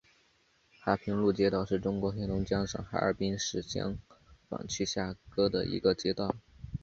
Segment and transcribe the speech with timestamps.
[0.79, 3.99] 哈平路街道是中国黑龙江省哈尔滨市香
[4.49, 6.35] 坊区下辖的一个街道。